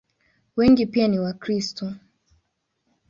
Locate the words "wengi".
0.55-0.85